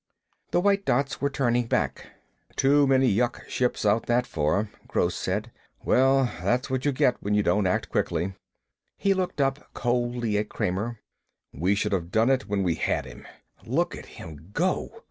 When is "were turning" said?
1.21-1.67